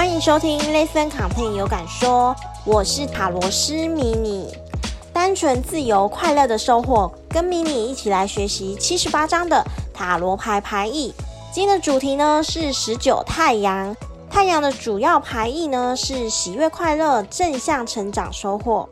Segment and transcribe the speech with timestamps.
[0.00, 2.34] 欢迎收听 Listen Campaign 有感说，
[2.64, 4.48] 我是塔罗师迷你，
[5.12, 9.62] 单纯自由快乐的收获，跟迷你一起来学习七十八张的
[9.92, 11.12] 塔罗牌牌意。
[11.52, 13.94] 今天的主题呢是十九太阳，
[14.30, 18.88] 太阳的主要牌意呢是喜悦、快乐、正向成长、收获。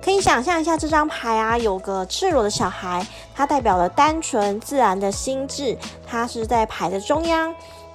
[0.00, 3.04] 可以想象一下这张牌啊，有个赤裸的小孩，
[3.34, 5.76] 它代表了单纯自然的心智，
[6.06, 7.52] 它是在牌的中央。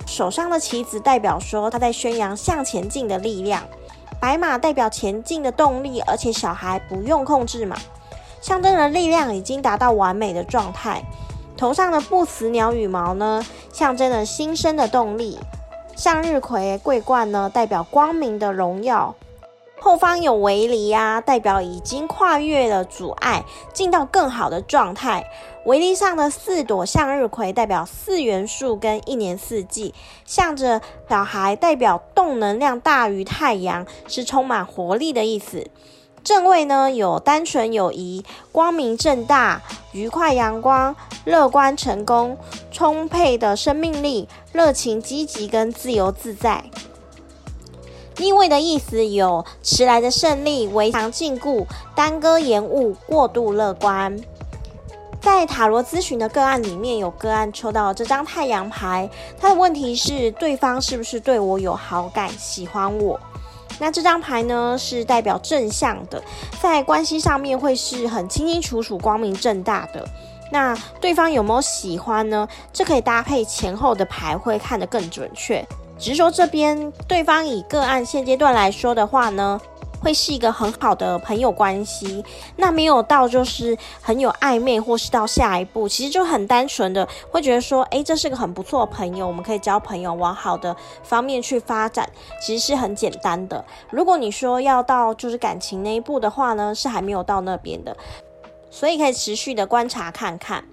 [0.08, 3.62] 手上的棋子代表说他在宣扬向前进的力量，
[4.20, 7.78] 白马代表前进的动力，而且小孩不用控制嘛，
[8.42, 11.04] 象征的力量已经达到完美的状态。
[11.58, 15.38] 头上的不死鸟羽毛呢，象征了新生的动力。
[15.96, 19.14] 向日葵桂冠呢，代表光明的荣耀。
[19.80, 25.30] 后方有围篱啊，代表已经跨越了阻碍，进到更好的状态。
[25.66, 29.94] 围篱上的四朵向日葵代表四元素跟一年四季，
[30.26, 35.70] 向着小孩代表动能量大于太阳，是充满活力的意思。
[36.24, 39.62] 正位呢，有单纯友谊、光明正大、
[39.94, 42.38] 愉快阳光、乐观成功、
[42.72, 46.66] 充沛的生命力、热情积极跟自由自在。
[48.20, 51.66] 逆位的意思有迟来的胜利、围墙禁锢、
[51.96, 54.20] 耽搁延误、过度乐观。
[55.22, 59.08] 在塔罗咨询的个案里面，有个案抽到这张太阳牌，
[59.40, 63.20] 他的问题是对方是不是对我有好感、喜欢我？
[63.80, 66.24] 那这张牌呢，是代表正向的，
[66.60, 70.04] 在关系上面会是很清清楚楚、光明正大的。
[70.52, 72.48] 那对方有没有喜欢呢？
[72.74, 75.64] 这可以搭配前后的牌，会看得更准确。
[75.98, 79.60] 只是说这边对方以个案现阶段来说的话呢，
[80.00, 82.24] 会是一个很好的朋友关系。
[82.56, 92.08] 那没有到就是很有暧昧，或是到下一步，其实就很单纯的会觉得说，诶，这是个很不错的朋友，我们可以交朋友，往好的方面去发展，
[92.40, 93.66] 其实是很简单的。
[93.90, 97.98] 如果你说要到就是感情那一步的话呢，是还没有到那边的，
[98.70, 100.64] 所以可以持续的观察看看。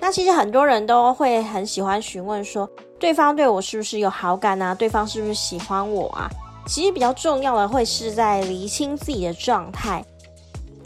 [0.00, 2.68] 那其实很多人都会很喜欢询问说，
[2.98, 4.74] 对方对我是不是有好感啊？
[4.74, 6.30] 对方是不是喜欢我啊？
[6.66, 10.04] 其实比较重要的会是在厘清自己的状态。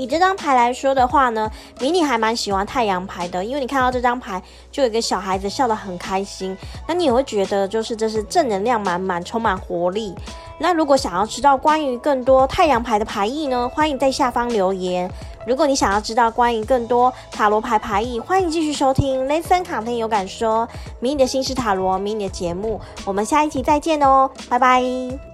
[0.00, 6.56] 以这张牌来说的话呢，迷你还蛮喜欢太阳牌的，因为你看到这张牌就有一个小孩子笑得很开心，
[6.88, 10.14] 那你也会觉得就是这是正能量满满，充满活力。
[10.58, 15.10] 那如果想要知道关于更多太阳牌的牌意呢，欢迎在下方留言。
[15.46, 20.66] 如果你想要知道关于更多塔罗牌牌意，欢迎继续收听 ListenContent 有感说
[20.98, 22.80] 迷你的心事塔罗迷你的节目。
[23.04, 25.29] 我们下一期再见哦，拜拜。